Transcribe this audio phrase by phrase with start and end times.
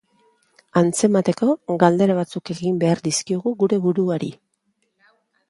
[0.79, 1.49] Antzemateko,
[1.83, 4.33] galdera batzuk egin behar dizkiogu gure buruari.